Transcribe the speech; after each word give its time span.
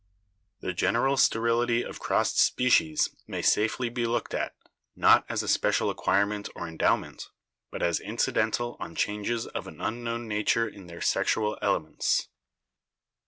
The 0.61 0.73
general 0.73 1.15
sterility 1.15 1.83
of 1.85 1.99
crossed 1.99 2.39
species 2.39 3.09
may 3.27 3.43
safely 3.43 3.87
be 3.87 4.07
looked 4.07 4.33
at, 4.33 4.55
not 4.95 5.27
as 5.29 5.43
a 5.43 5.47
special 5.47 5.91
acquirement 5.91 6.49
or 6.55 6.67
endowment, 6.67 7.29
but 7.69 7.83
as 7.83 7.99
incidental 7.99 8.77
on 8.79 8.95
changes 8.95 9.45
of 9.45 9.67
an 9.67 9.79
unknown 9.79 10.27
nature 10.27 10.67
in 10.67 10.87
their 10.87 11.01
sexual 11.01 11.55
elements." 11.61 12.29